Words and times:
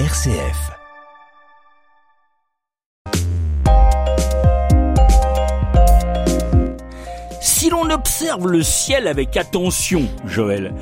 RCF. 0.00 0.72
Si 7.40 7.70
l'on 7.70 7.88
observe 7.90 8.48
le 8.48 8.64
ciel 8.64 9.06
avec 9.06 9.36
attention, 9.36 10.08
Joël, 10.26 10.74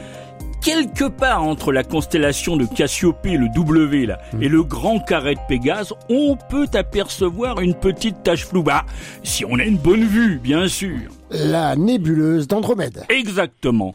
quelque 0.62 1.04
part 1.04 1.42
entre 1.42 1.72
la 1.72 1.84
constellation 1.84 2.56
de 2.56 2.64
Cassiopée, 2.64 3.36
le 3.36 3.50
W 3.50 4.06
là, 4.06 4.18
et 4.40 4.48
le 4.48 4.62
grand 4.62 4.98
carré 4.98 5.34
de 5.34 5.40
Pégase, 5.46 5.92
on 6.08 6.38
peut 6.48 6.68
apercevoir 6.72 7.60
une 7.60 7.74
petite 7.74 8.22
tache 8.22 8.46
floue. 8.46 8.62
Bah, 8.62 8.86
si 9.22 9.44
on 9.44 9.58
a 9.58 9.64
une 9.64 9.76
bonne 9.76 10.04
vue, 10.04 10.38
bien 10.38 10.68
sûr. 10.68 11.10
La 11.30 11.76
nébuleuse 11.76 12.48
d'Andromède. 12.48 13.04
Exactement. 13.10 13.94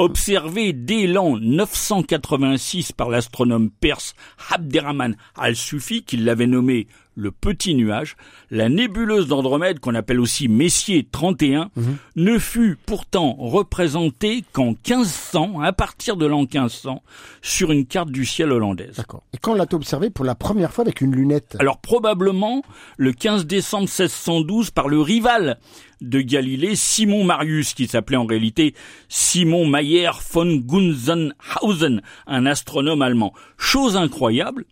Observée 0.00 0.72
dès 0.72 1.08
l'an 1.08 1.38
986 1.38 2.92
par 2.92 3.10
l'astronome 3.10 3.68
perse 3.68 4.14
Abderrahman 4.50 5.16
al-Sufi, 5.36 6.04
qui 6.04 6.16
l'avait 6.16 6.46
nommé 6.46 6.86
le 7.16 7.32
petit 7.32 7.74
nuage, 7.74 8.16
la 8.52 8.68
nébuleuse 8.68 9.26
d'Andromède, 9.26 9.80
qu'on 9.80 9.96
appelle 9.96 10.20
aussi 10.20 10.46
Messier 10.46 11.08
31, 11.10 11.70
ne 12.14 12.38
fut 12.38 12.78
pourtant 12.86 13.34
représentée 13.36 14.44
qu'en 14.52 14.76
1500, 14.88 15.60
à 15.60 15.72
partir 15.72 16.16
de 16.16 16.26
l'an 16.26 16.42
1500, 16.42 17.02
sur 17.42 17.72
une 17.72 17.86
carte 17.86 18.10
du 18.10 18.24
ciel 18.24 18.52
hollandaise. 18.52 18.98
D'accord. 18.98 19.24
Et 19.32 19.38
quand 19.38 19.54
l'a-t-on 19.54 19.78
observé 19.78 20.10
pour 20.10 20.24
la 20.24 20.36
première 20.36 20.72
fois 20.72 20.82
avec 20.82 21.00
une 21.00 21.12
lunette? 21.12 21.56
Alors 21.58 21.78
probablement 21.78 22.62
le 22.96 23.12
15 23.12 23.46
décembre 23.46 23.88
1612 23.88 24.70
par 24.70 24.86
le 24.86 25.00
rival 25.00 25.58
de 26.00 26.20
Galilée, 26.20 26.76
Simon 26.76 27.24
Marius, 27.24 27.74
qui 27.74 27.86
s'appelait 27.86 28.16
en 28.16 28.26
réalité 28.26 28.74
Simon 29.08 29.66
Mayer 29.66 30.10
von 30.32 30.46
Gunzenhausen, 30.56 32.02
un 32.26 32.46
astronome 32.46 33.02
allemand. 33.02 33.32
Chose 33.56 33.96
incroyable, 33.96 34.64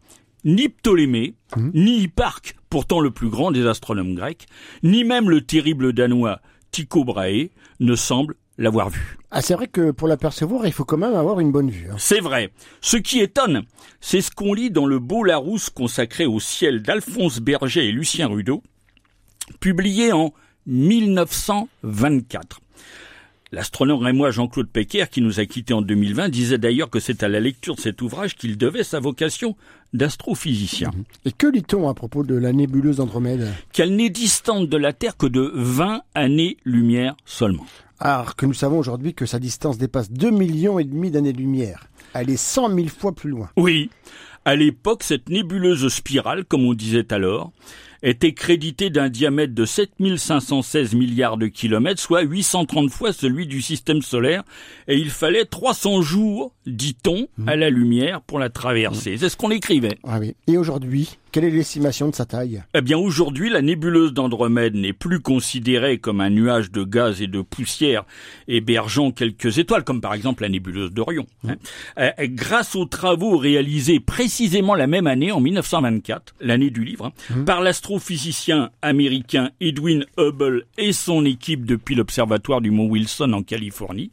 ni 0.45 0.69
Ptolémée, 0.69 1.35
ni 1.75 2.03
Hipparque, 2.03 2.57
pourtant 2.71 3.01
le 3.01 3.11
plus 3.11 3.29
grand 3.29 3.51
des 3.51 3.67
astronomes 3.67 4.15
grecs, 4.15 4.47
ni 4.83 5.05
même 5.05 5.31
le 5.31 5.41
terrible 5.41 5.93
danois 5.93 6.41
Tycho 6.71 7.05
Brahe 7.05 7.49
ne 7.81 7.95
semblent 7.97 8.37
l'avoir 8.59 8.89
vu. 8.91 9.19
Ah, 9.31 9.43
c'est 9.43 9.55
vrai 9.55 9.67
que 9.67 9.91
pour 9.91 10.09
l'apercevoir, 10.09 10.67
il 10.67 10.73
faut 10.73 10.85
quand 10.85 10.97
même 10.97 11.15
avoir 11.15 11.41
une 11.41 11.53
bonne 11.53 11.71
vue. 11.71 11.89
hein. 11.91 11.97
C'est 11.99 12.21
vrai. 12.21 12.53
Ce 12.81 12.97
qui 12.97 13.21
étonne, 13.21 13.65
c'est 14.01 14.21
ce 14.21 14.31
qu'on 14.31 14.55
lit 14.55 14.71
dans 14.71 14.87
le 14.87 14.99
Beau 14.99 15.25
Larousse 15.25 15.69
consacré 15.69 16.27
au 16.27 16.41
ciel 16.41 16.81
d'Alphonse 16.83 17.41
Berger 17.41 17.87
et 17.89 17.93
Lucien 17.93 18.29
Rudeau, 18.29 18.63
publié 19.61 20.13
en 20.13 20.33
1924. 20.67 22.61
L'astronome 23.53 24.03
rémois 24.03 24.33
Jean-Claude 24.33 24.69
Pecker, 24.69 25.09
qui 25.09 25.23
nous 25.23 25.39
a 25.39 25.47
quittés 25.47 25.73
en 25.73 25.81
2020, 25.81 26.29
disait 26.29 26.59
d'ailleurs 26.59 26.91
que 26.91 26.99
c'est 26.99 27.23
à 27.23 27.29
la 27.29 27.39
lecture 27.39 27.77
de 27.77 27.81
cet 27.81 28.03
ouvrage 28.03 28.35
qu'il 28.35 28.59
devait 28.59 28.83
sa 28.83 28.99
vocation 28.99 29.57
d'astrophysicien. 29.93 30.91
Et 31.25 31.31
que 31.31 31.47
lit-on 31.47 31.89
à 31.89 31.95
propos 31.95 32.25
de 32.25 32.35
la 32.35 32.53
nébuleuse 32.53 32.97
d'Andromède? 32.97 33.47
Qu'elle 33.73 33.95
n'est 33.95 34.11
distante 34.11 34.69
de 34.69 34.77
la 34.77 34.93
Terre 34.93 35.17
que 35.17 35.27
de 35.27 35.53
20 35.55 36.03
années-lumière 36.15 37.17
seulement. 37.25 37.67
Alors 38.01 38.35
que 38.35 38.47
nous 38.47 38.53
savons 38.53 38.79
aujourd'hui 38.79 39.15
que 39.15 39.27
sa 39.27 39.39
distance 39.39 39.79
dépasse 39.79 40.11
2 40.11 40.31
millions 40.31 40.81
et 40.81 40.85
demi 40.85 41.13
d'années-lumière. 41.13 41.87
Elle 42.15 42.31
est 42.31 42.37
100 42.37 42.75
000 42.75 42.89
fois 42.89 43.15
plus 43.15 43.31
loin. 43.31 43.49
Oui, 43.57 43.91
à 44.45 44.57
l'époque, 44.57 45.03
cette 45.03 45.29
nébuleuse 45.29 45.89
spirale, 45.89 46.45
comme 46.45 46.65
on 46.65 46.75
disait 46.75 47.13
alors, 47.13 47.53
était 48.07 48.33
créditée 48.33 48.89
d'un 48.89 49.09
diamètre 49.09 49.53
de 49.53 49.65
7516 49.65 50.95
milliards 50.95 51.37
de 51.37 51.49
kilomètres, 51.49 52.01
soit 52.01 52.23
830 52.23 52.89
fois 52.89 53.13
celui 53.13 53.47
du 53.49 53.61
système 53.61 54.01
solaire, 54.01 54.45
et 54.87 54.97
il 54.97 55.11
fallait 55.11 55.45
300 55.45 56.03
jours, 56.03 56.53
dit-on, 56.67 57.27
à 57.49 57.57
la 57.57 57.69
lumière 57.69 58.23
pour 58.23 58.39
la 58.39 58.49
traverser. 58.49 59.17
C'est 59.19 59.29
ce 59.29 59.37
qu'on 59.37 59.51
écrivait. 59.51 59.99
Ah 60.05 60.21
oui. 60.21 60.35
Et 60.47 60.57
aujourd'hui, 60.57 61.19
quelle 61.37 61.45
est 61.45 61.51
l'estimation 61.51 62.09
de 62.09 62.15
sa 62.15 62.25
taille? 62.25 62.63
Eh 62.73 62.81
bien 62.81 62.97
aujourd'hui, 62.97 63.51
la 63.51 63.61
nébuleuse 63.61 64.15
d'Andromède 64.15 64.75
n'est 64.75 64.95
plus 64.95 65.21
considérée 65.21 65.99
comme 65.99 66.23
un 66.23 66.31
nuage 66.31 66.71
de 66.71 66.83
gaz 66.83 67.21
et 67.21 67.27
de 67.27 67.43
poussière 67.43 68.07
hébergeant 68.49 69.11
quelques 69.11 69.59
étoiles, 69.59 69.85
comme 69.85 70.01
par 70.01 70.15
exemple 70.15 70.45
la 70.45 70.49
nébuleuse 70.49 70.93
d'Orion. 70.93 71.27
hein. 71.47 71.57
Euh, 71.99 72.11
grâce 72.21 72.75
aux 72.75 72.87
travaux 72.87 73.37
réalisés 73.37 74.01
précisément 74.01 74.75
la 74.75 74.87
même 74.87 75.07
année, 75.07 75.31
en 75.31 75.41
1924, 75.41 76.37
l'année 76.41 76.71
du 76.71 76.83
livre, 76.83 77.13
hein, 77.31 77.43
par 77.45 77.61
l'astrophysicien 77.61 78.71
américain 78.81 79.51
Edwin 79.61 80.07
Hubble 80.17 80.65
et 80.79 80.95
son 80.95 81.27
équipe 81.27 81.67
depuis 81.67 81.97
l'observatoire 81.97 82.63
du 82.63 82.71
mont 82.71 82.87
Wilson 82.89 83.35
en 83.35 83.43
Californie, 83.43 84.11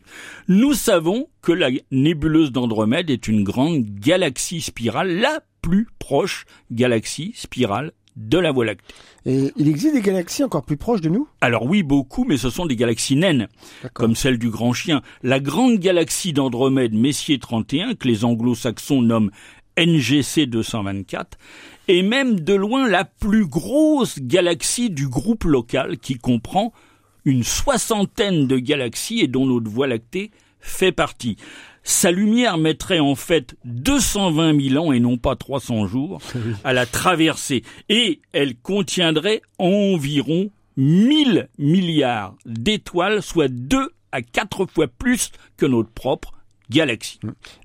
nous 0.49 0.73
savons 0.73 1.29
que 1.43 1.51
la 1.51 1.69
nébuleuse 1.91 2.51
d'Andromède 2.51 3.11
est 3.11 3.27
une 3.27 3.43
grande 3.43 3.83
galaxie 3.83 4.61
spirale, 4.61 5.19
la 5.19 5.41
plus 5.61 5.87
proche 5.99 6.45
galaxie 6.71 7.33
spirale 7.35 7.91
de 8.15 8.37
la 8.37 8.51
Voie 8.51 8.65
lactée. 8.65 8.93
Et 9.25 9.51
il 9.57 9.67
existe 9.67 9.93
des 9.93 10.01
galaxies 10.01 10.43
encore 10.43 10.63
plus 10.63 10.77
proches 10.77 11.01
de 11.01 11.09
nous? 11.09 11.27
Alors 11.41 11.65
oui, 11.65 11.83
beaucoup, 11.83 12.23
mais 12.23 12.37
ce 12.37 12.49
sont 12.49 12.65
des 12.65 12.77
galaxies 12.77 13.17
naines, 13.17 13.49
comme 13.93 14.15
celle 14.15 14.37
du 14.37 14.49
Grand 14.49 14.71
Chien. 14.71 15.01
La 15.21 15.39
grande 15.39 15.79
galaxie 15.79 16.31
d'Andromède 16.31 16.93
Messier 16.93 17.39
31, 17.39 17.95
que 17.95 18.07
les 18.07 18.23
anglo-saxons 18.23 19.01
nomment 19.01 19.31
NGC 19.77 20.45
224, 20.45 21.37
est 21.89 22.03
même 22.03 22.39
de 22.39 22.53
loin 22.53 22.87
la 22.87 23.03
plus 23.03 23.47
grosse 23.47 24.19
galaxie 24.19 24.89
du 24.89 25.09
groupe 25.09 25.43
local 25.43 25.97
qui 25.97 26.15
comprend 26.15 26.71
une 27.25 27.43
soixantaine 27.43 28.47
de 28.47 28.59
galaxies 28.59 29.19
et 29.21 29.27
dont 29.27 29.45
notre 29.45 29.69
Voie 29.69 29.87
lactée 29.87 30.31
fait 30.63 30.91
partie. 30.91 31.37
Sa 31.83 32.11
lumière 32.11 32.57
mettrait 32.57 32.99
en 32.99 33.13
fait 33.15 33.55
220 33.65 34.69
000 34.69 34.83
ans 34.83 34.91
et 34.93 34.99
non 34.99 35.17
pas 35.17 35.35
300 35.35 35.85
jours 35.85 36.19
à 36.63 36.73
la 36.73 36.85
traverser 36.85 37.63
et 37.89 38.21
elle 38.31 38.55
contiendrait 38.55 39.41
environ 39.59 40.49
1000 40.77 41.49
milliards 41.59 42.35
d'étoiles, 42.45 43.21
soit 43.21 43.49
deux 43.49 43.91
à 44.11 44.21
quatre 44.21 44.65
fois 44.65 44.87
plus 44.87 45.31
que 45.57 45.65
notre 45.65 45.89
propre 45.91 46.33
galaxie. 46.69 47.19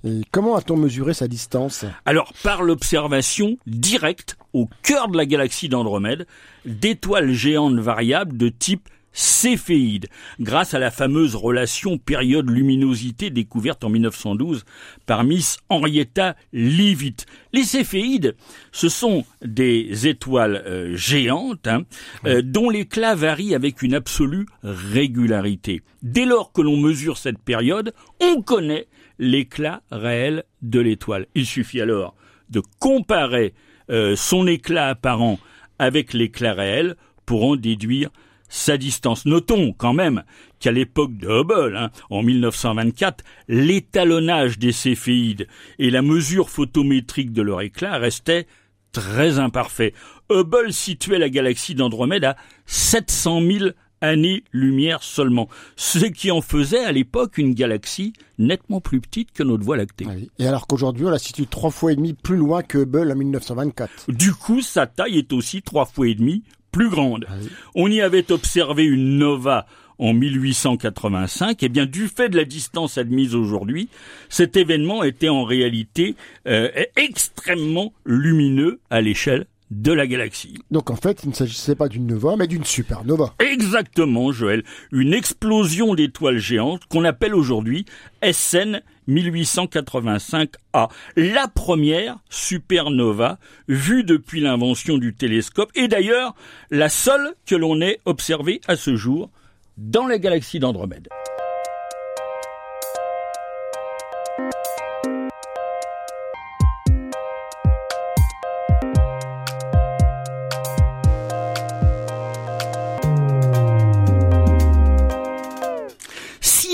Et 0.05 0.23
comment 0.33 0.57
a-t-on 0.57 0.77
mesuré 0.77 1.15
sa 1.15 1.29
distance? 1.29 1.85
Alors, 2.05 2.33
par 2.43 2.63
l'observation 2.63 3.57
directe 3.67 4.37
au 4.53 4.69
cœur 4.83 5.09
de 5.09 5.17
la 5.17 5.27
galaxie 5.27 5.69
d'Andromède 5.69 6.27
d'étoiles 6.65 7.33
géantes 7.33 7.79
variables 7.79 8.37
de 8.37 8.49
type 8.49 8.89
céphéide, 9.19 10.07
grâce 10.39 10.75
à 10.75 10.79
la 10.79 10.93
fameuse 10.93 11.35
relation 11.35 11.99
période-luminosité 11.99 13.31
découverte 13.31 13.83
en 13.83 13.89
1912 13.89 14.65
par 15.07 15.25
Miss 15.25 15.59
Henrietta 15.69 16.37
Leavitt. 16.53 17.27
Les 17.53 17.65
céphéides, 17.65 18.37
ce 18.71 18.89
sont 18.89 19.25
des 19.43 20.07
étoiles 20.07 20.63
euh, 20.65 20.97
géantes 20.97 21.67
hein, 21.67 21.83
euh, 22.27 22.43
dont 22.43 22.71
l'éclat 22.71 23.17
varie 23.17 23.57
avec 23.57 23.83
une 23.83 23.95
absolue 23.95 24.47
régularité. 24.63 25.83
Dès 26.03 26.25
lors 26.25 26.53
que 26.53 26.63
l'on 26.63 26.77
mesure 26.77 27.19
cette 27.19 27.41
période, 27.41 27.93
on 28.21 28.41
connaît 28.41 28.87
l'éclat 29.19 29.83
réel 29.91 30.45
de 30.63 30.79
l'étoile. 30.79 31.27
Il 31.35 31.45
suffit 31.45 31.81
alors 31.81 32.15
de 32.51 32.63
comparer 32.79 33.53
euh, 33.91 34.15
son 34.15 34.47
éclat 34.47 34.91
apparent 34.91 35.41
avec 35.81 36.13
l'éclat 36.13 36.53
réel 36.53 36.95
pour 37.27 37.45
en 37.45 37.57
déduire 37.57 38.11
sa 38.49 38.77
distance. 38.77 39.27
Notons 39.27 39.75
quand 39.77 39.93
même 39.93 40.25
qu'à 40.61 40.73
l'époque 40.73 41.17
de 41.17 41.29
Hubble, 41.29 41.77
hein, 41.77 41.91
en 42.11 42.23
1924, 42.23 43.25
l'étalonnage 43.49 44.59
des 44.59 44.73
céphéides 44.73 45.47
et 45.79 45.91
la 45.91 46.03
mesure 46.03 46.51
photométrique 46.51 47.33
de 47.33 47.43
leur 47.43 47.61
éclat 47.61 47.99
restaient 47.99 48.47
très 48.93 49.39
imparfaits. 49.39 49.95
Hubble 50.31 50.73
situait 50.73 51.19
la 51.19 51.29
galaxie 51.29 51.75
d'Andromède 51.75 52.25
à 52.25 52.37
700 52.67 53.43
000 53.43 53.71
années-lumière 54.01 55.03
seulement, 55.03 55.49
ce 55.77 56.05
qui 56.07 56.31
en 56.31 56.41
faisait 56.41 56.85
à 56.85 56.93
l'époque 56.93 57.39
une 57.39 57.55
galaxie 57.55 58.13
nettement 58.39 58.81
plus 58.81 59.01
petite 59.01 59.33
que 59.33 59.43
notre 59.43 59.65
Voie 59.65 59.77
lactée. 59.77 60.07
Oui. 60.07 60.31
Et 60.39 60.47
alors 60.47 60.67
qu'aujourd'hui, 60.67 61.07
on 61.07 61.11
la 61.11 61.19
situe 61.19 61.47
trois 61.47 61.71
fois 61.71 61.93
et 61.93 61.97
demi 61.97 62.13
plus 62.13 62.37
loin 62.37 62.63
que 62.63 62.79
Hubble 62.79 63.11
en 63.11 63.17
1924. 63.17 64.13
Du 64.13 64.33
coup, 64.35 64.61
sa 64.61 64.87
taille 64.87 65.19
est 65.19 65.33
aussi 65.33 65.63
trois 65.63 65.85
fois 65.85 66.09
et 66.09 66.15
demi 66.15 66.45
plus 66.79 66.89
grande. 66.91 67.27
Ah 67.29 67.33
oui. 67.43 67.49
On 67.75 67.91
y 67.91 68.01
avait 68.01 68.31
observé 68.31 68.85
une 68.85 69.19
nova 69.19 69.67
en 69.99 70.15
1885, 70.15 71.61
et 71.65 71.69
bien 71.69 71.87
du 71.87 72.07
fait 72.07 72.29
de 72.29 72.37
la 72.37 72.45
distance 72.45 72.99
admise 72.99 73.35
aujourd'hui, 73.35 73.89
cet 74.29 74.57
événement 74.57 75.03
était 75.03 75.29
en 75.29 75.43
réalité 75.43 76.15
euh, 76.47 76.71
extrêmement 76.95 77.93
lumineux 78.05 78.79
à 78.91 79.01
l'échelle 79.01 79.47
de 79.71 79.93
la 79.93 80.07
galaxie. 80.07 80.59
Donc 80.71 80.91
en 80.91 80.97
fait, 80.97 81.21
il 81.25 81.31
ne 81.31 81.35
s'agissait 81.35 81.75
pas 81.75 81.89
d'une 81.89 82.07
nova, 82.07 82.37
mais 82.37 82.47
d'une 82.47 82.65
supernova. 82.65 83.35
Exactement, 83.39 84.33
Joël. 84.33 84.65
Une 84.93 85.13
explosion 85.13 85.95
d'étoiles 85.95 86.39
géantes 86.39 86.87
qu'on 86.89 87.05
appelle 87.05 87.35
aujourd'hui 87.35 87.85
SN 88.23 88.81
1885A. 89.09 90.89
La 91.17 91.49
première 91.49 92.19
supernova 92.29 93.39
vue 93.69 94.05
depuis 94.05 94.41
l'invention 94.41 94.99
du 94.99 95.15
télescope 95.15 95.71
et 95.75 95.89
d'ailleurs 95.89 96.35
la 96.71 96.89
seule 96.89 97.35
que 97.47 97.55
l'on 97.55 97.81
ait 97.81 98.01
observée 98.05 98.61
à 98.69 98.77
ce 98.77 98.97
jour 98.97 99.31
dans 99.77 100.07
la 100.07 100.19
galaxie 100.19 100.59
d'Andromède. 100.59 101.09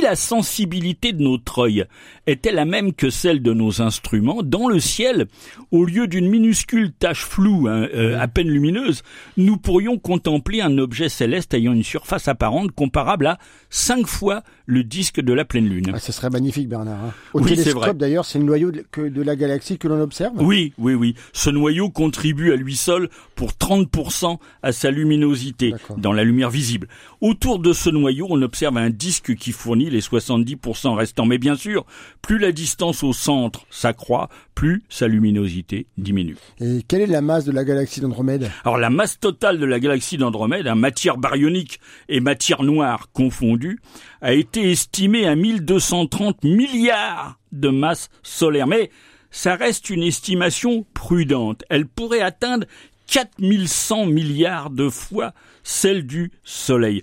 La 0.05 0.17
sensibilité 0.17 1.15
de 1.15 1.23
notre 1.23 1.61
œil 1.61 1.87
était 2.27 2.53
la 2.53 2.67
même 2.67 2.93
que 2.93 3.09
celle 3.09 3.43
de 3.43 3.55
nos 3.55 3.81
instruments, 3.81 4.43
dans 4.43 4.69
le 4.69 4.79
ciel, 4.79 5.27
au 5.71 5.87
lieu 5.87 6.07
d'une 6.07 6.29
minuscule 6.29 6.93
tache 6.93 7.25
floue, 7.25 7.69
hein, 7.69 7.89
euh, 7.95 8.21
à 8.21 8.29
peine 8.29 8.49
lumineuse, 8.49 9.03
nous 9.39 9.57
pourrions 9.57 9.99
contempler 9.99 10.61
un 10.61 10.77
objet 10.77 11.09
céleste 11.09 11.55
ayant 11.55 11.73
une 11.73 11.83
surface 11.83 12.29
apparente 12.29 12.73
comparable 12.73 13.27
à 13.27 13.39
cinq 13.71 14.07
fois 14.07 14.43
le 14.67 14.83
disque 14.85 15.21
de 15.21 15.33
la 15.33 15.45
pleine 15.45 15.69
lune. 15.69 15.91
Ah, 15.95 15.99
ce 15.99 16.11
serait 16.13 16.31
magnifique, 16.31 16.69
Bernard. 16.69 17.05
Hein. 17.05 17.13
Au 17.35 17.41
Oui, 17.41 17.51
c'est 17.51 17.57
télescope, 17.57 17.83
vrai. 17.83 17.95
d'ailleurs, 17.95 18.25
c'est 18.25 18.39
le 18.39 18.45
noyau 18.45 18.71
de, 18.71 18.85
que 18.91 19.03
de 19.03 19.23
la 19.23 19.37
galaxie 19.37 19.77
que 19.79 19.89
l'on 19.89 20.01
observe. 20.01 20.33
Oui, 20.37 20.73
oui, 20.79 20.95
oui. 20.95 21.15
Ce 21.33 21.51
noyau 21.51 21.91
contribue 21.91 22.53
à 22.53 22.57
lui 22.57 22.75
seul 22.77 23.09
pour 23.35 23.51
30% 23.53 24.39
à 24.63 24.73
sa 24.73 24.91
luminosité 24.91 25.75
dans 25.99 26.13
la 26.13 26.25
lumière 26.25 26.51
visible. 26.51 26.89
Autour 27.21 27.59
de 27.59 27.73
ce 27.73 27.91
noyau, 27.91 28.27
on 28.31 28.41
observe 28.43 28.77
un 28.79 28.91
disque 28.91 29.35
qui 29.35 29.53
fournit 29.53 29.91
les 29.91 30.01
70% 30.01 30.95
restants. 30.95 31.27
Mais 31.27 31.39
bien 31.39 31.57
sûr, 31.57 31.85
plus 32.23 32.39
la 32.39 32.53
distance 32.53 33.03
au 33.03 33.13
centre 33.13 33.67
s'accroît, 33.71 34.29
plus 34.55 34.83
sa 34.89 35.09
luminosité 35.09 35.87
diminue. 35.99 36.37
Et 36.61 36.83
quelle 36.87 37.01
est 37.03 37.07
la 37.07 37.21
masse 37.21 37.45
de 37.45 37.53
la 37.53 37.65
galaxie 37.65 38.01
d'Andromède? 38.01 38.51
Alors 38.65 38.79
la 38.79 38.91
masse 38.91 39.19
totale 39.19 39.59
de 39.59 39.67
la 39.67 39.81
galaxie 39.81 40.17
d'Andromède, 40.17 40.67
hein, 40.69 40.75
matière 40.75 41.17
baryonique 41.19 41.81
et 42.09 42.21
matière 42.21 42.63
noire 42.63 43.09
confondues, 43.13 43.81
a 44.21 44.33
été 44.33 44.54
estimée 44.63 45.27
à 45.27 45.37
1230 45.37 46.45
milliards 46.45 47.39
de 47.53 47.69
masse 47.69 48.09
solaire. 48.23 48.67
Mais 48.67 48.91
ça 49.31 49.57
reste 49.57 49.91
une 49.91 50.03
estimation 50.03 50.87
prudente. 50.95 51.65
Elle 51.69 51.87
pourrait 51.87 52.21
atteindre 52.21 52.67
4100 53.09 54.07
milliards 54.07 54.71
de 54.71 54.89
fois 54.89 55.33
celle 55.63 56.07
du 56.07 56.33
Soleil. 56.45 57.03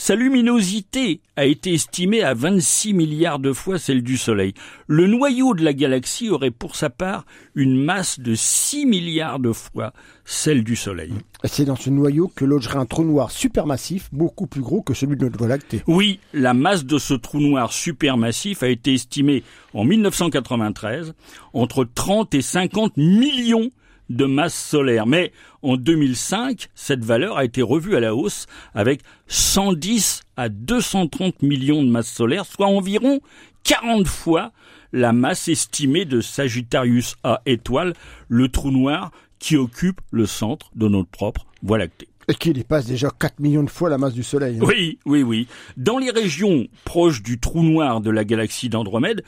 Sa 0.00 0.14
luminosité 0.14 1.20
a 1.34 1.44
été 1.44 1.74
estimée 1.74 2.22
à 2.22 2.32
26 2.32 2.92
milliards 2.94 3.40
de 3.40 3.52
fois 3.52 3.80
celle 3.80 4.04
du 4.04 4.16
Soleil. 4.16 4.54
Le 4.86 5.08
noyau 5.08 5.54
de 5.54 5.64
la 5.64 5.72
galaxie 5.72 6.30
aurait 6.30 6.52
pour 6.52 6.76
sa 6.76 6.88
part 6.88 7.26
une 7.56 7.82
masse 7.82 8.20
de 8.20 8.36
6 8.36 8.86
milliards 8.86 9.40
de 9.40 9.50
fois 9.50 9.92
celle 10.24 10.62
du 10.62 10.76
Soleil. 10.76 11.12
C'est 11.42 11.64
dans 11.64 11.74
ce 11.74 11.90
noyau 11.90 12.28
que 12.28 12.44
logerait 12.44 12.78
un 12.78 12.86
trou 12.86 13.02
noir 13.02 13.32
supermassif, 13.32 14.08
beaucoup 14.12 14.46
plus 14.46 14.60
gros 14.60 14.82
que 14.82 14.94
celui 14.94 15.16
de 15.16 15.24
notre 15.24 15.36
Voie 15.36 15.48
lactée. 15.48 15.82
Oui, 15.88 16.20
la 16.32 16.54
masse 16.54 16.84
de 16.84 16.98
ce 16.98 17.14
trou 17.14 17.40
noir 17.40 17.72
supermassif 17.72 18.62
a 18.62 18.68
été 18.68 18.94
estimée 18.94 19.42
en 19.74 19.82
1993 19.82 21.12
entre 21.52 21.84
30 21.84 22.34
et 22.34 22.42
50 22.42 22.96
millions 22.98 23.70
de 24.08 24.24
masses 24.24 24.54
solaires. 24.54 25.06
Mais 25.06 25.32
en 25.62 25.76
2005, 25.76 26.68
cette 26.74 27.04
valeur 27.04 27.36
a 27.36 27.44
été 27.44 27.62
revue 27.62 27.96
à 27.96 28.00
la 28.00 28.14
hausse 28.14 28.46
avec 28.74 29.00
110 29.26 30.22
à 30.36 30.48
230 30.48 31.42
millions 31.42 31.82
de 31.82 31.88
masses 31.88 32.12
solaires, 32.12 32.46
soit 32.46 32.66
environ 32.66 33.20
40 33.64 34.06
fois 34.06 34.52
la 34.92 35.12
masse 35.12 35.48
estimée 35.48 36.04
de 36.04 36.20
Sagittarius 36.20 37.16
A 37.22 37.42
étoile, 37.44 37.92
le 38.28 38.48
trou 38.48 38.70
noir 38.70 39.10
qui 39.38 39.56
occupe 39.56 40.00
le 40.10 40.26
centre 40.26 40.70
de 40.74 40.88
notre 40.88 41.10
propre 41.10 41.46
Voie 41.62 41.78
lactée. 41.78 42.08
Et 42.28 42.34
qui 42.34 42.52
dépasse 42.52 42.86
déjà 42.86 43.10
4 43.10 43.40
millions 43.40 43.62
de 43.62 43.70
fois 43.70 43.88
la 43.88 43.98
masse 43.98 44.12
du 44.14 44.22
Soleil. 44.22 44.58
hein. 44.58 44.64
Oui, 44.66 44.98
oui, 45.06 45.22
oui. 45.22 45.48
Dans 45.76 45.98
les 45.98 46.10
régions 46.10 46.66
proches 46.84 47.22
du 47.22 47.38
trou 47.38 47.62
noir 47.62 48.00
de 48.00 48.10
la 48.10 48.24
galaxie 48.24 48.68
d'Andromède, 48.68 49.24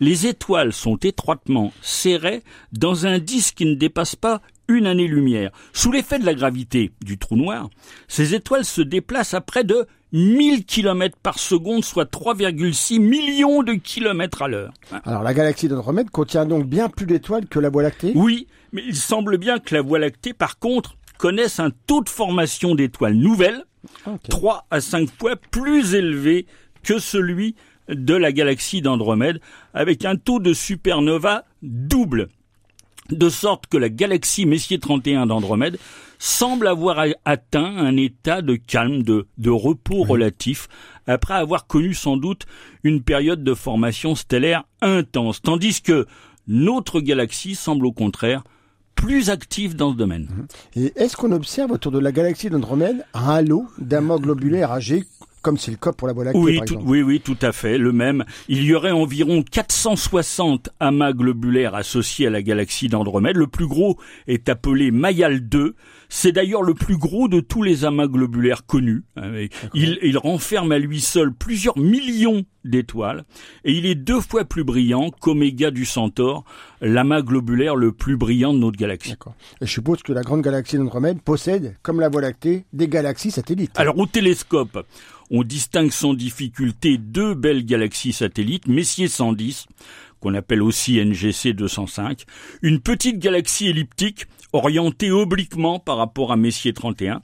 les 0.00 0.26
étoiles 0.26 0.72
sont 0.72 0.96
étroitement 0.96 1.72
serrées 1.82 2.42
dans 2.72 3.06
un 3.06 3.18
disque 3.18 3.56
qui 3.56 3.66
ne 3.66 3.74
dépasse 3.74 4.16
pas 4.16 4.40
une 4.68 4.86
année-lumière. 4.86 5.50
Sous 5.72 5.92
l'effet 5.92 6.18
de 6.18 6.24
la 6.24 6.34
gravité 6.34 6.92
du 7.04 7.18
trou 7.18 7.36
noir, 7.36 7.68
ces 8.08 8.34
étoiles 8.34 8.64
se 8.64 8.80
déplacent 8.80 9.34
à 9.34 9.40
près 9.40 9.64
de 9.64 9.86
1000 10.12 10.64
km 10.64 11.16
par 11.22 11.38
seconde, 11.38 11.84
soit 11.84 12.10
3,6 12.10 12.98
millions 13.00 13.62
de 13.62 13.74
kilomètres 13.74 14.42
à 14.42 14.48
l'heure. 14.48 14.72
Alors 15.04 15.22
la 15.22 15.34
galaxie 15.34 15.68
d'Andromède 15.68 16.10
contient 16.10 16.46
donc 16.46 16.66
bien 16.66 16.88
plus 16.88 17.06
d'étoiles 17.06 17.46
que 17.46 17.58
la 17.58 17.68
Voie 17.68 17.82
lactée? 17.82 18.12
Oui, 18.14 18.46
mais 18.72 18.82
il 18.86 18.96
semble 18.96 19.38
bien 19.38 19.58
que 19.58 19.74
la 19.74 19.82
Voie 19.82 19.98
lactée, 19.98 20.32
par 20.32 20.58
contre, 20.58 20.96
connaisse 21.18 21.60
un 21.60 21.70
taux 21.86 22.02
de 22.02 22.08
formation 22.08 22.74
d'étoiles 22.74 23.14
nouvelles 23.14 23.64
Ok. 24.06 24.28
3 24.28 24.66
à 24.70 24.80
5 24.80 25.08
fois 25.18 25.36
plus 25.36 25.94
élevé 25.94 26.46
que 26.82 26.98
celui 26.98 27.54
de 27.90 28.14
la 28.14 28.32
galaxie 28.32 28.82
d'Andromède, 28.82 29.40
avec 29.74 30.04
un 30.04 30.16
taux 30.16 30.40
de 30.40 30.52
supernova 30.52 31.44
double. 31.62 32.28
De 33.10 33.28
sorte 33.28 33.66
que 33.66 33.76
la 33.76 33.88
galaxie 33.88 34.46
Messier 34.46 34.78
31 34.78 35.26
d'Andromède 35.26 35.78
semble 36.18 36.68
avoir 36.68 37.04
atteint 37.24 37.76
un 37.76 37.96
état 37.96 38.42
de 38.42 38.54
calme, 38.54 39.02
de, 39.02 39.26
de 39.38 39.50
repos 39.50 40.04
relatif, 40.04 40.68
après 41.06 41.34
avoir 41.34 41.66
connu 41.66 41.94
sans 41.94 42.16
doute 42.16 42.46
une 42.84 43.02
période 43.02 43.42
de 43.42 43.54
formation 43.54 44.14
stellaire 44.14 44.64
intense, 44.80 45.42
tandis 45.42 45.82
que 45.82 46.06
notre 46.46 47.00
galaxie 47.00 47.54
semble 47.54 47.86
au 47.86 47.92
contraire 47.92 48.44
plus 48.94 49.30
active 49.30 49.76
dans 49.76 49.92
ce 49.92 49.96
domaine. 49.96 50.28
Et 50.76 50.92
est-ce 50.96 51.16
qu'on 51.16 51.32
observe 51.32 51.72
autour 51.72 51.90
de 51.90 51.98
la 51.98 52.12
galaxie 52.12 52.50
d'Andromède 52.50 53.04
un 53.14 53.30
halo 53.30 53.66
d'amas 53.78 54.18
globulaires 54.18 54.72
âgés, 54.72 55.04
comme 55.42 55.56
c'est 55.58 55.70
le 55.70 55.76
cas 55.76 55.92
pour 55.92 56.06
la 56.06 56.12
Voie 56.14 56.24
lactée 56.24 56.38
Oui, 56.38 56.56
par 56.58 56.66
tout, 56.66 56.78
oui, 56.84 57.02
oui, 57.02 57.20
tout 57.20 57.36
à 57.42 57.52
fait, 57.52 57.78
le 57.78 57.92
même. 57.92 58.24
Il 58.48 58.62
y 58.64 58.74
aurait 58.74 58.90
environ 58.90 59.42
460 59.42 60.70
amas 60.80 61.12
globulaires 61.12 61.74
associés 61.74 62.26
à 62.26 62.30
la 62.30 62.42
galaxie 62.42 62.88
d'Andromède. 62.88 63.36
Le 63.36 63.46
plus 63.46 63.66
gros 63.66 63.96
est 64.26 64.48
appelé 64.48 64.90
Mayal 64.90 65.48
2. 65.48 65.74
C'est 66.08 66.32
d'ailleurs 66.32 66.62
le 66.62 66.74
plus 66.74 66.96
gros 66.96 67.28
de 67.28 67.40
tous 67.40 67.62
les 67.62 67.84
amas 67.84 68.06
globulaires 68.08 68.66
connus. 68.66 69.04
hein, 69.16 69.32
Il, 69.74 69.98
il 70.02 70.18
renferme 70.18 70.72
à 70.72 70.78
lui 70.78 71.00
seul 71.00 71.32
plusieurs 71.32 71.78
millions 71.78 72.44
d'étoiles 72.64 73.24
et 73.64 73.72
il 73.72 73.86
est 73.86 73.94
deux 73.94 74.20
fois 74.20 74.44
plus 74.44 74.64
brillant 74.64 75.10
qu'Oméga 75.10 75.70
du 75.70 75.84
Centaure, 75.84 76.44
l'amas 76.80 77.22
globulaire 77.22 77.76
le 77.76 77.92
plus 77.92 78.16
brillant 78.16 78.52
de 78.52 78.58
notre 78.58 78.78
galaxie. 78.78 79.14
Et 79.60 79.66
je 79.66 79.72
suppose 79.72 80.02
que 80.02 80.12
la 80.12 80.22
grande 80.22 80.42
galaxie 80.42 80.76
d'Andromède 80.76 81.20
possède, 81.20 81.76
comme 81.82 82.00
la 82.00 82.08
Voie 82.08 82.22
lactée, 82.22 82.64
des 82.72 82.88
galaxies 82.88 83.30
satellites. 83.30 83.72
Alors 83.78 83.98
au 83.98 84.06
télescope, 84.06 84.84
on 85.30 85.44
distingue 85.44 85.92
sans 85.92 86.14
difficulté 86.14 86.98
deux 86.98 87.34
belles 87.34 87.64
galaxies 87.64 88.12
satellites, 88.12 88.66
Messier 88.66 89.08
110, 89.08 89.66
qu'on 90.20 90.34
appelle 90.34 90.62
aussi 90.62 91.02
NGC 91.02 91.54
205, 91.54 92.24
une 92.62 92.80
petite 92.80 93.18
galaxie 93.18 93.68
elliptique 93.68 94.26
orientée 94.52 95.10
obliquement 95.10 95.78
par 95.78 95.96
rapport 95.96 96.32
à 96.32 96.36
Messier 96.36 96.72
31, 96.72 97.22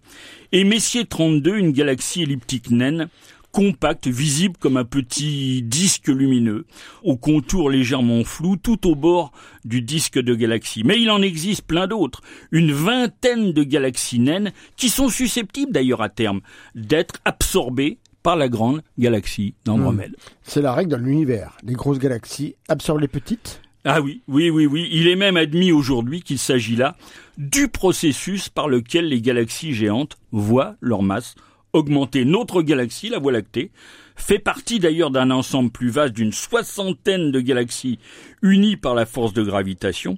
et 0.52 0.64
Messier 0.64 1.04
32, 1.04 1.56
une 1.56 1.72
galaxie 1.72 2.22
elliptique 2.22 2.70
naine, 2.70 3.08
compacte, 3.56 4.06
visible 4.06 4.58
comme 4.60 4.76
un 4.76 4.84
petit 4.84 5.62
disque 5.62 6.08
lumineux, 6.08 6.66
au 7.02 7.16
contour 7.16 7.70
légèrement 7.70 8.22
flou, 8.22 8.56
tout 8.56 8.86
au 8.86 8.94
bord 8.94 9.32
du 9.64 9.80
disque 9.80 10.18
de 10.18 10.34
galaxie. 10.34 10.82
Mais 10.84 11.00
il 11.00 11.10
en 11.10 11.22
existe 11.22 11.62
plein 11.62 11.86
d'autres, 11.86 12.20
une 12.52 12.70
vingtaine 12.70 13.54
de 13.54 13.62
galaxies 13.62 14.18
naines 14.18 14.52
qui 14.76 14.90
sont 14.90 15.08
susceptibles 15.08 15.72
d'ailleurs 15.72 16.02
à 16.02 16.10
terme 16.10 16.42
d'être 16.74 17.14
absorbées 17.24 17.96
par 18.22 18.36
la 18.36 18.50
grande 18.50 18.82
galaxie 18.98 19.54
d'Andromède. 19.64 20.14
C'est 20.42 20.60
la 20.60 20.74
règle 20.74 20.90
dans 20.90 20.98
l'univers. 20.98 21.56
Les 21.62 21.72
grosses 21.72 21.98
galaxies 21.98 22.56
absorbent 22.68 23.00
les 23.00 23.08
petites. 23.08 23.62
Ah 23.86 24.02
oui, 24.02 24.20
oui, 24.28 24.50
oui, 24.50 24.66
oui. 24.66 24.86
Il 24.92 25.08
est 25.08 25.16
même 25.16 25.38
admis 25.38 25.72
aujourd'hui 25.72 26.20
qu'il 26.20 26.38
s'agit 26.38 26.76
là 26.76 26.94
du 27.38 27.68
processus 27.68 28.50
par 28.50 28.68
lequel 28.68 29.08
les 29.08 29.22
galaxies 29.22 29.72
géantes 29.72 30.18
voient 30.30 30.76
leur 30.82 31.02
masse 31.02 31.36
augmenter. 31.76 32.24
Notre 32.24 32.62
galaxie, 32.62 33.08
la 33.08 33.18
Voie 33.18 33.32
lactée, 33.32 33.70
fait 34.18 34.38
partie 34.38 34.78
d'ailleurs 34.80 35.10
d'un 35.10 35.30
ensemble 35.30 35.70
plus 35.70 35.90
vaste 35.90 36.14
d'une 36.14 36.32
soixantaine 36.32 37.30
de 37.30 37.40
galaxies 37.40 37.98
unies 38.42 38.76
par 38.76 38.94
la 38.94 39.04
force 39.04 39.34
de 39.34 39.42
gravitation. 39.42 40.16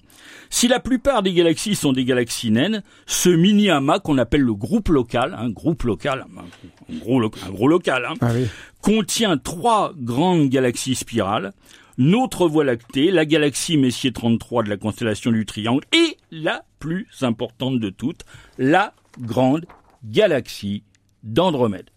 Si 0.50 0.68
la 0.68 0.78
plupart 0.80 1.22
des 1.22 1.32
galaxies 1.32 1.74
sont 1.74 1.92
des 1.92 2.04
galaxies 2.04 2.50
naines, 2.52 2.82
ce 3.06 3.28
mini-amas 3.28 3.98
qu'on 3.98 4.16
appelle 4.18 4.42
le 4.42 4.54
groupe 4.54 4.88
local, 4.88 5.34
un 5.36 5.50
groupe 5.50 5.82
local, 5.82 6.24
un 6.88 6.96
gros, 6.98 7.18
lo- 7.20 7.30
un 7.44 7.50
gros 7.50 7.66
local, 7.68 8.06
hein, 8.08 8.14
Ah 8.20 8.30
oui. 8.34 8.46
contient 8.82 9.36
trois 9.36 9.92
grandes 9.96 10.48
galaxies 10.48 10.94
spirales, 10.94 11.52
notre 12.00 12.46
Voie 12.46 12.62
lactée, 12.64 13.10
la 13.10 13.24
galaxie 13.26 13.76
Messier 13.76 14.12
33 14.12 14.62
de 14.62 14.68
la 14.70 14.76
constellation 14.76 15.32
du 15.32 15.44
Triangle 15.44 15.82
et 15.92 16.16
la 16.30 16.62
plus 16.78 17.08
importante 17.22 17.80
de 17.80 17.90
toutes, 17.90 18.20
la 18.58 18.94
grande 19.20 19.66
galaxie 20.04 20.84
d'Andromède. 21.28 21.90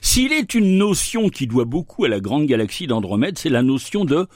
S'il 0.00 0.32
est 0.32 0.54
une 0.54 0.76
notion 0.76 1.28
qui 1.28 1.46
doit 1.46 1.66
beaucoup 1.66 2.04
à 2.04 2.08
la 2.08 2.18
grande 2.18 2.46
galaxie 2.46 2.86
d'Andromède, 2.86 3.38
c'est 3.38 3.48
la 3.48 3.62
notion 3.62 4.04
de 4.04 4.26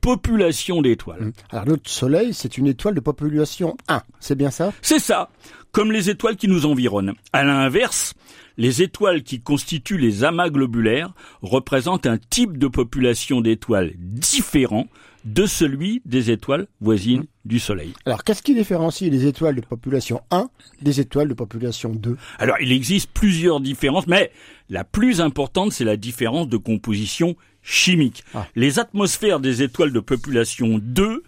population 0.00 0.82
d'étoiles. 0.82 1.22
Hum. 1.22 1.32
Alors 1.50 1.66
notre 1.66 1.90
Soleil, 1.90 2.32
c'est 2.34 2.58
une 2.58 2.66
étoile 2.66 2.94
de 2.94 3.00
population 3.00 3.76
1, 3.88 4.02
c'est 4.18 4.34
bien 4.34 4.50
ça? 4.50 4.72
C'est 4.82 4.98
ça, 4.98 5.28
comme 5.72 5.92
les 5.92 6.10
étoiles 6.10 6.36
qui 6.36 6.48
nous 6.48 6.66
environnent. 6.66 7.14
À 7.32 7.44
l'inverse, 7.44 8.14
les 8.56 8.82
étoiles 8.82 9.22
qui 9.22 9.40
constituent 9.40 9.98
les 9.98 10.24
amas 10.24 10.50
globulaires 10.50 11.12
représentent 11.42 12.06
un 12.06 12.18
type 12.18 12.58
de 12.58 12.68
population 12.68 13.40
d'étoiles 13.40 13.92
différent 13.96 14.86
de 15.24 15.46
celui 15.46 16.02
des 16.04 16.30
étoiles 16.30 16.66
voisines 16.80 17.24
du 17.44 17.58
Soleil. 17.58 17.92
Alors, 18.06 18.24
qu'est-ce 18.24 18.42
qui 18.42 18.54
différencie 18.54 19.10
les 19.10 19.26
étoiles 19.26 19.56
de 19.56 19.60
population 19.60 20.22
1 20.30 20.48
des 20.80 21.00
étoiles 21.00 21.28
de 21.28 21.34
population 21.34 21.90
2 21.90 22.16
Alors, 22.38 22.56
il 22.60 22.72
existe 22.72 23.10
plusieurs 23.12 23.60
différences, 23.60 24.06
mais 24.06 24.30
la 24.68 24.84
plus 24.84 25.20
importante, 25.20 25.72
c'est 25.72 25.84
la 25.84 25.96
différence 25.96 26.48
de 26.48 26.56
composition 26.56 27.36
chimique. 27.62 28.24
Ah. 28.34 28.46
Les 28.54 28.78
atmosphères 28.78 29.40
des 29.40 29.62
étoiles 29.62 29.92
de 29.92 30.00
population 30.00 30.80
2 30.82 31.22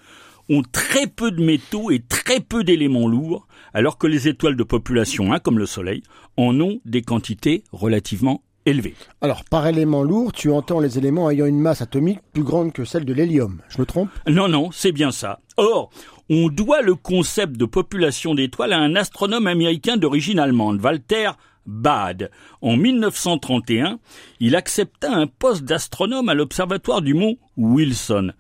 ont 0.48 0.62
très 0.62 1.06
peu 1.06 1.30
de 1.30 1.42
métaux 1.42 1.90
et 1.90 2.00
très 2.00 2.40
peu 2.40 2.64
d'éléments 2.64 3.08
lourds, 3.08 3.46
alors 3.74 3.98
que 3.98 4.06
les 4.06 4.28
étoiles 4.28 4.56
de 4.56 4.62
population 4.62 5.32
1, 5.32 5.38
comme 5.38 5.58
le 5.58 5.66
Soleil, 5.66 6.02
en 6.36 6.58
ont 6.60 6.80
des 6.84 7.02
quantités 7.02 7.64
relativement 7.72 8.42
élevées. 8.66 8.94
Alors, 9.20 9.44
par 9.44 9.66
élément 9.66 10.02
lourd, 10.02 10.32
tu 10.32 10.50
entends 10.50 10.80
les 10.80 10.98
éléments 10.98 11.30
ayant 11.30 11.46
une 11.46 11.60
masse 11.60 11.82
atomique 11.82 12.20
plus 12.32 12.44
grande 12.44 12.72
que 12.72 12.84
celle 12.84 13.04
de 13.04 13.12
l'hélium. 13.12 13.60
Je 13.68 13.80
me 13.80 13.86
trompe? 13.86 14.10
Non, 14.28 14.48
non, 14.48 14.70
c'est 14.72 14.92
bien 14.92 15.10
ça. 15.10 15.40
Or, 15.56 15.90
on 16.30 16.48
doit 16.48 16.82
le 16.82 16.94
concept 16.94 17.56
de 17.56 17.64
population 17.64 18.34
d'étoiles 18.34 18.72
à 18.72 18.78
un 18.78 18.96
astronome 18.96 19.46
américain 19.46 19.96
d'origine 19.96 20.38
allemande, 20.38 20.80
Walter 20.80 21.30
Bade. 21.66 22.30
En 22.60 22.76
1931, 22.76 23.98
il 24.40 24.56
accepta 24.56 25.12
un 25.12 25.26
poste 25.26 25.64
d'astronome 25.64 26.28
à 26.28 26.34
l'observatoire 26.34 27.02
du 27.02 27.14
mont 27.14 27.36
Wilson. 27.56 28.32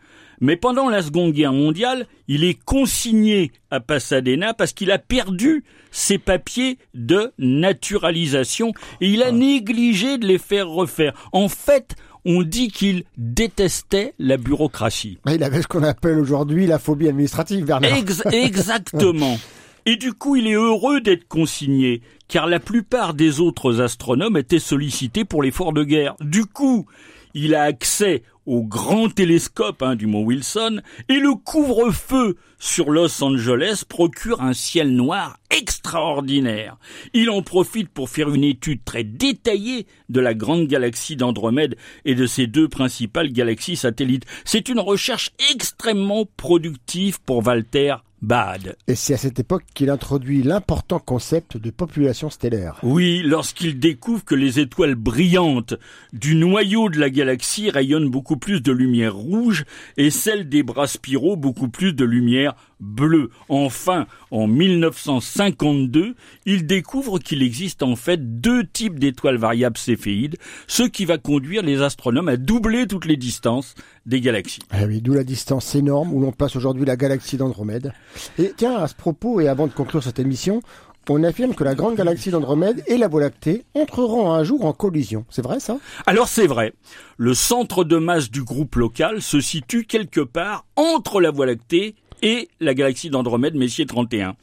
Mais 0.42 0.56
pendant 0.56 0.88
la 0.88 1.02
Seconde 1.02 1.32
Guerre 1.32 1.52
mondiale, 1.52 2.06
il 2.26 2.42
est 2.42 2.58
consigné 2.64 3.52
à 3.70 3.78
Pasadena 3.78 4.54
parce 4.54 4.72
qu'il 4.72 4.90
a 4.90 4.98
perdu 4.98 5.62
ses 5.92 6.18
papiers 6.18 6.78
de 6.94 7.32
naturalisation 7.38 8.72
et 9.00 9.08
il 9.08 9.22
a 9.22 9.30
négligé 9.30 10.18
de 10.18 10.26
les 10.26 10.38
faire 10.38 10.68
refaire. 10.68 11.12
En 11.32 11.48
fait, 11.48 11.94
on 12.24 12.42
dit 12.42 12.68
qu'il 12.72 13.04
détestait 13.16 14.14
la 14.18 14.36
bureaucratie. 14.36 15.18
Il 15.30 15.44
avait 15.44 15.62
ce 15.62 15.68
qu'on 15.68 15.84
appelle 15.84 16.18
aujourd'hui 16.18 16.66
la 16.66 16.80
phobie 16.80 17.08
administrative, 17.08 17.64
Bernard. 17.64 17.96
Ex- 17.96 18.22
exactement. 18.32 19.38
Et 19.86 19.94
du 19.96 20.12
coup, 20.12 20.34
il 20.34 20.48
est 20.48 20.54
heureux 20.54 21.00
d'être 21.00 21.26
consigné, 21.28 22.02
car 22.26 22.48
la 22.48 22.58
plupart 22.58 23.14
des 23.14 23.38
autres 23.38 23.80
astronomes 23.80 24.36
étaient 24.36 24.58
sollicités 24.58 25.24
pour 25.24 25.42
l'effort 25.42 25.72
de 25.72 25.84
guerre. 25.84 26.14
Du 26.20 26.46
coup, 26.46 26.86
il 27.34 27.54
a 27.54 27.62
accès 27.62 28.22
au 28.46 28.62
grand 28.62 29.08
télescope 29.08 29.82
hein, 29.82 29.96
du 29.96 30.06
mont 30.06 30.22
Wilson, 30.22 30.80
et 31.08 31.18
le 31.18 31.34
couvre-feu 31.34 32.36
sur 32.58 32.90
Los 32.90 33.22
Angeles 33.22 33.84
procure 33.88 34.40
un 34.40 34.52
ciel 34.52 34.94
noir 34.94 35.36
extraordinaire. 35.50 36.76
Il 37.12 37.30
en 37.30 37.42
profite 37.42 37.88
pour 37.88 38.08
faire 38.08 38.32
une 38.32 38.44
étude 38.44 38.84
très 38.84 39.04
détaillée 39.04 39.86
de 40.08 40.20
la 40.20 40.34
grande 40.34 40.66
galaxie 40.66 41.16
d'Andromède 41.16 41.76
et 42.04 42.14
de 42.14 42.26
ses 42.26 42.46
deux 42.46 42.68
principales 42.68 43.32
galaxies 43.32 43.76
satellites. 43.76 44.26
C'est 44.44 44.68
une 44.68 44.80
recherche 44.80 45.30
extrêmement 45.50 46.26
productive 46.36 47.20
pour 47.22 47.46
Walter 47.46 47.96
Bade. 48.22 48.76
Et 48.86 48.94
c'est 48.94 49.14
à 49.14 49.16
cette 49.16 49.40
époque 49.40 49.64
qu'il 49.74 49.90
introduit 49.90 50.44
l'important 50.44 51.00
concept 51.00 51.56
de 51.56 51.70
population 51.70 52.30
stellaire. 52.30 52.78
Oui, 52.84 53.22
lorsqu'il 53.24 53.80
découvre 53.80 54.24
que 54.24 54.36
les 54.36 54.60
étoiles 54.60 54.94
brillantes 54.94 55.74
du 56.12 56.36
noyau 56.36 56.88
de 56.88 57.00
la 57.00 57.10
galaxie 57.10 57.70
rayonnent 57.70 58.10
beaucoup 58.10 58.36
plus 58.36 58.60
de 58.60 58.70
lumière 58.70 59.16
rouge 59.16 59.64
et 59.96 60.10
celles 60.10 60.48
des 60.48 60.62
bras 60.62 60.86
spiraux 60.86 61.36
beaucoup 61.36 61.68
plus 61.68 61.92
de 61.92 62.04
lumière 62.04 62.54
bleue. 62.82 63.30
Enfin, 63.48 64.06
en 64.30 64.46
1952, 64.46 66.14
il 66.44 66.66
découvre 66.66 67.18
qu'il 67.18 67.42
existe 67.42 67.82
en 67.82 67.96
fait 67.96 68.40
deux 68.40 68.66
types 68.66 68.98
d'étoiles 68.98 69.36
variables 69.36 69.78
céphéides, 69.78 70.36
ce 70.66 70.82
qui 70.82 71.04
va 71.04 71.16
conduire 71.16 71.62
les 71.62 71.80
astronomes 71.80 72.28
à 72.28 72.36
doubler 72.36 72.86
toutes 72.86 73.06
les 73.06 73.16
distances 73.16 73.74
des 74.04 74.20
galaxies. 74.20 74.62
Ah 74.70 74.84
oui, 74.86 75.00
d'où 75.00 75.14
la 75.14 75.24
distance 75.24 75.74
énorme 75.74 76.12
où 76.12 76.20
l'on 76.20 76.32
place 76.32 76.56
aujourd'hui 76.56 76.84
la 76.84 76.96
galaxie 76.96 77.36
d'Andromède. 77.36 77.92
Et 78.38 78.52
tiens, 78.56 78.76
à 78.76 78.88
ce 78.88 78.94
propos, 78.94 79.40
et 79.40 79.48
avant 79.48 79.68
de 79.68 79.72
conclure 79.72 80.02
cette 80.02 80.18
émission, 80.18 80.60
on 81.08 81.24
affirme 81.24 81.54
que 81.54 81.64
la 81.64 81.74
grande 81.74 81.96
galaxie 81.96 82.30
d'Andromède 82.30 82.82
et 82.86 82.96
la 82.96 83.08
Voie 83.08 83.22
lactée 83.22 83.64
entreront 83.74 84.32
un 84.32 84.44
jour 84.44 84.64
en 84.64 84.72
collision. 84.72 85.24
C'est 85.30 85.42
vrai 85.42 85.58
ça? 85.58 85.78
Alors 86.06 86.28
c'est 86.28 86.46
vrai, 86.46 86.74
le 87.16 87.34
centre 87.34 87.84
de 87.84 87.96
masse 87.96 88.30
du 88.30 88.44
groupe 88.44 88.76
local 88.76 89.20
se 89.20 89.40
situe 89.40 89.84
quelque 89.84 90.20
part 90.20 90.64
entre 90.76 91.20
la 91.20 91.30
Voie 91.30 91.46
lactée 91.46 91.96
et 92.22 92.48
la 92.60 92.74
galaxie 92.74 93.10
d'Andromède 93.10 93.54
Messier 93.54 93.86
31. 93.86 94.36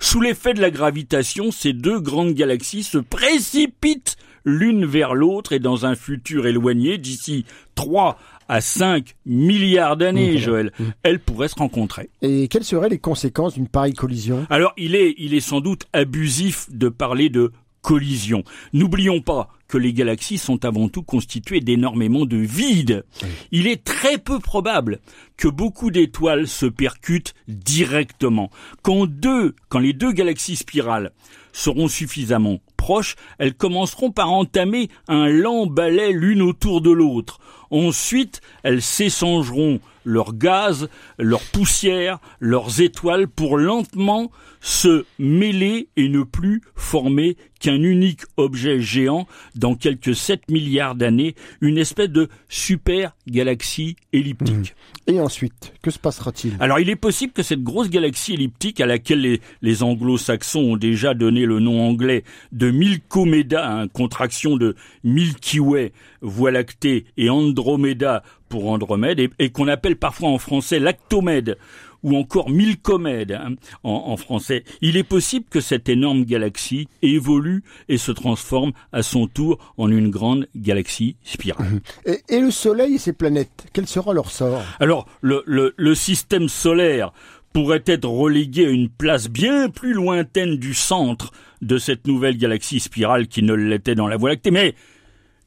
Sous 0.00 0.20
l'effet 0.20 0.54
de 0.54 0.60
la 0.60 0.70
gravitation, 0.70 1.50
ces 1.50 1.72
deux 1.72 2.00
grandes 2.00 2.32
galaxies 2.34 2.82
se 2.84 2.98
précipitent 2.98 4.16
l'une 4.44 4.84
vers 4.84 5.14
l'autre 5.14 5.52
et 5.52 5.58
dans 5.58 5.86
un 5.86 5.94
futur 5.94 6.46
éloigné, 6.46 6.98
d'ici 6.98 7.44
3 7.74 8.18
à 8.48 8.60
5 8.60 9.14
milliards 9.24 9.96
d'années, 9.96 10.34
Mmh. 10.34 10.38
Joël, 10.38 10.72
elles 11.02 11.18
pourraient 11.18 11.48
se 11.48 11.54
rencontrer. 11.54 12.10
Et 12.20 12.48
quelles 12.48 12.64
seraient 12.64 12.90
les 12.90 12.98
conséquences 12.98 13.54
d'une 13.54 13.68
pareille 13.68 13.94
collision? 13.94 14.46
Alors, 14.50 14.74
il 14.76 14.94
est, 14.94 15.14
il 15.16 15.32
est 15.34 15.40
sans 15.40 15.60
doute 15.60 15.86
abusif 15.94 16.66
de 16.70 16.88
parler 16.90 17.30
de 17.30 17.52
collision. 17.84 18.42
N'oublions 18.72 19.20
pas 19.20 19.50
que 19.68 19.76
les 19.76 19.92
galaxies 19.92 20.38
sont 20.38 20.64
avant 20.64 20.88
tout 20.88 21.02
constituées 21.02 21.60
d'énormément 21.60 22.24
de 22.24 22.38
vide. 22.38 23.04
Il 23.52 23.66
est 23.66 23.84
très 23.84 24.18
peu 24.18 24.40
probable 24.40 25.00
que 25.36 25.48
beaucoup 25.48 25.90
d'étoiles 25.90 26.48
se 26.48 26.66
percutent 26.66 27.34
directement. 27.46 28.50
Quand 28.82 29.06
deux, 29.06 29.54
quand 29.68 29.80
les 29.80 29.92
deux 29.92 30.12
galaxies 30.12 30.56
spirales 30.56 31.12
seront 31.52 31.88
suffisamment 31.88 32.60
proches, 32.76 33.16
elles 33.38 33.54
commenceront 33.54 34.10
par 34.10 34.32
entamer 34.32 34.88
un 35.06 35.28
lent 35.28 35.66
balai 35.66 36.12
l'une 36.12 36.42
autour 36.42 36.80
de 36.80 36.90
l'autre. 36.90 37.38
Ensuite, 37.70 38.40
elles 38.62 38.82
s'échangeront 38.82 39.80
leur 40.04 40.34
gaz, 40.34 40.88
leur 41.18 41.40
poussière, 41.40 42.18
leurs 42.38 42.80
étoiles 42.80 43.26
pour 43.26 43.56
lentement 43.56 44.30
se 44.64 45.04
mêler 45.18 45.88
et 45.94 46.08
ne 46.08 46.22
plus 46.22 46.62
former 46.74 47.36
qu'un 47.60 47.82
unique 47.82 48.22
objet 48.38 48.80
géant 48.80 49.26
dans 49.54 49.74
quelques 49.74 50.14
7 50.14 50.50
milliards 50.50 50.94
d'années, 50.94 51.34
une 51.60 51.76
espèce 51.76 52.08
de 52.08 52.28
super 52.48 53.14
galaxie 53.28 53.96
elliptique. 54.14 54.74
Et 55.06 55.20
ensuite, 55.20 55.74
que 55.82 55.90
se 55.90 55.98
passera-t-il? 55.98 56.54
Alors 56.60 56.80
il 56.80 56.88
est 56.88 56.96
possible 56.96 57.34
que 57.34 57.42
cette 57.42 57.62
grosse 57.62 57.90
galaxie 57.90 58.32
elliptique 58.32 58.80
à 58.80 58.86
laquelle 58.86 59.20
les, 59.20 59.42
les 59.60 59.82
anglo-saxons 59.82 60.60
ont 60.60 60.76
déjà 60.78 61.12
donné 61.12 61.44
le 61.44 61.60
nom 61.60 61.86
anglais 61.86 62.24
de 62.52 62.70
Milkomeda, 62.70 63.70
hein, 63.70 63.88
contraction 63.88 64.56
de 64.56 64.76
Milky 65.04 65.60
Way, 65.60 65.92
Voie 66.22 66.52
lactée, 66.52 67.04
et 67.18 67.28
Andromeda 67.28 68.22
pour 68.48 68.70
Andromède, 68.70 69.20
et, 69.20 69.28
et 69.38 69.50
qu'on 69.50 69.68
appelle 69.68 69.96
parfois 69.96 70.30
en 70.30 70.38
français 70.38 70.78
lactomède 70.78 71.58
ou 72.04 72.16
encore 72.16 72.50
Milcomède 72.50 73.32
hein, 73.32 73.54
en, 73.82 73.90
en 74.06 74.16
français. 74.16 74.62
Il 74.80 74.96
est 74.96 75.02
possible 75.02 75.46
que 75.50 75.60
cette 75.60 75.88
énorme 75.88 76.24
galaxie 76.24 76.86
évolue 77.02 77.64
et 77.88 77.98
se 77.98 78.12
transforme 78.12 78.72
à 78.92 79.02
son 79.02 79.26
tour 79.26 79.58
en 79.76 79.90
une 79.90 80.10
grande 80.10 80.46
galaxie 80.54 81.16
spirale. 81.24 81.80
et, 82.06 82.20
et 82.28 82.40
le 82.40 82.52
Soleil 82.52 82.94
et 82.94 82.98
ses 82.98 83.12
planètes, 83.14 83.66
quel 83.72 83.88
sera 83.88 84.12
leur 84.12 84.30
sort? 84.30 84.62
Alors, 84.78 85.06
le, 85.22 85.42
le, 85.46 85.74
le 85.76 85.94
système 85.94 86.48
solaire 86.48 87.12
pourrait 87.52 87.82
être 87.86 88.08
relégué 88.08 88.66
à 88.66 88.70
une 88.70 88.88
place 88.88 89.28
bien 89.28 89.70
plus 89.70 89.94
lointaine 89.94 90.56
du 90.56 90.74
centre 90.74 91.32
de 91.62 91.78
cette 91.78 92.06
nouvelle 92.06 92.36
galaxie 92.36 92.80
spirale 92.80 93.28
qui 93.28 93.42
ne 93.42 93.54
l'était 93.54 93.94
dans 93.94 94.08
la 94.08 94.16
Voie 94.16 94.30
lactée. 94.30 94.50
Mais 94.50 94.74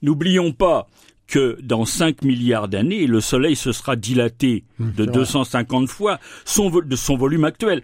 n'oublions 0.01 0.53
pas 0.53 0.89
que 1.27 1.57
dans 1.61 1.85
5 1.85 2.21
milliards 2.23 2.67
d'années, 2.67 3.05
le 3.07 3.19
Soleil 3.19 3.55
se 3.55 3.71
sera 3.71 3.95
dilaté 3.95 4.63
de 4.79 4.91
c'est 4.97 5.03
vrai. 5.03 5.11
250 5.13 5.87
fois 5.89 6.19
son, 6.45 6.69
de 6.69 6.95
son 6.95 7.17
volume 7.17 7.43
actuel. 7.43 7.81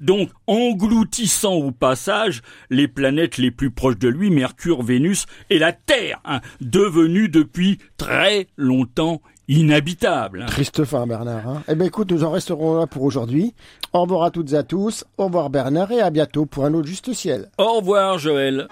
Donc, 0.00 0.30
engloutissant 0.46 1.54
au 1.54 1.70
passage 1.70 2.42
les 2.70 2.88
planètes 2.88 3.38
les 3.38 3.50
plus 3.50 3.70
proches 3.70 3.98
de 3.98 4.08
lui, 4.08 4.30
Mercure, 4.30 4.82
Vénus 4.82 5.26
et 5.50 5.58
la 5.58 5.72
Terre, 5.72 6.20
hein, 6.24 6.40
devenue 6.60 7.28
depuis 7.28 7.78
très 7.96 8.48
longtemps 8.56 9.22
inhabitable. 9.48 10.42
hein. 10.42 10.46
Triste 10.46 10.84
fin, 10.84 11.06
Bernard. 11.06 11.48
Hein 11.48 11.62
eh 11.68 11.74
bien, 11.74 11.86
écoute, 11.86 12.10
nous 12.12 12.24
en 12.24 12.30
resterons 12.30 12.78
là 12.78 12.86
pour 12.86 13.02
aujourd'hui. 13.02 13.54
Au 13.92 14.02
revoir 14.02 14.24
à 14.24 14.30
toutes 14.30 14.52
et 14.52 14.56
à 14.56 14.62
tous. 14.62 15.04
Au 15.18 15.26
revoir, 15.26 15.50
Bernard, 15.50 15.92
et 15.92 16.00
à 16.00 16.10
bientôt 16.10 16.46
pour 16.46 16.64
un 16.64 16.74
autre 16.74 16.86
Juste 16.88 17.12
Ciel. 17.12 17.50
Au 17.58 17.74
revoir, 17.74 18.18
Joël. 18.18 18.68